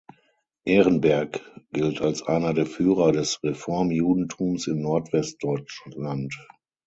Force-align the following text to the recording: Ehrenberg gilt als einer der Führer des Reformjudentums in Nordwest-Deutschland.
Ehrenberg 0.65 1.41
gilt 1.73 2.01
als 2.01 2.23
einer 2.23 2.55
der 2.55 2.65
Führer 2.65 3.11
des 3.11 3.37
Reformjudentums 3.43 4.65
in 4.65 4.81
Nordwest-Deutschland. 4.81 6.33